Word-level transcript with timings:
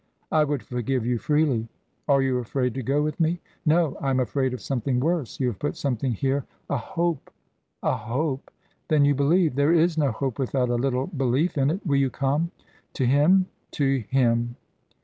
"I 0.31 0.45
would 0.45 0.63
forgive 0.63 1.05
you 1.05 1.19
freely" 1.19 1.67
"Are 2.09 2.23
you 2.23 2.39
afraid 2.39 2.73
to 2.73 2.81
go 2.81 3.03
with 3.03 3.19
me?" 3.19 3.39
"No. 3.67 3.97
I 4.01 4.09
am 4.09 4.19
afraid 4.19 4.51
of 4.51 4.59
something 4.59 4.99
worse. 4.99 5.39
You 5.39 5.45
have 5.45 5.59
put 5.59 5.77
something 5.77 6.11
here 6.13 6.43
a 6.71 6.77
hope" 6.77 7.29
"A 7.83 7.95
hope? 7.95 8.49
Then 8.87 9.05
you 9.05 9.13
believe. 9.13 9.53
There 9.53 9.73
is 9.75 9.99
no 9.99 10.11
hope 10.11 10.39
without 10.39 10.69
a 10.69 10.73
little 10.73 11.05
belief 11.05 11.55
in 11.55 11.69
it. 11.69 11.85
Will 11.85 11.97
you 11.97 12.09
come?" 12.09 12.49
"To 12.93 13.05
him?" 13.05 13.45
"To 13.73 13.99
him." 14.09 14.55